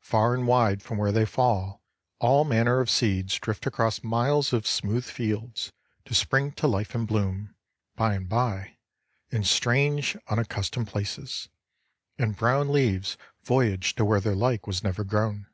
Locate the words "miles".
4.02-4.54